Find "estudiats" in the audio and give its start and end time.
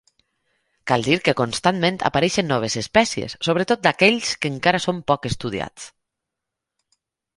5.35-5.91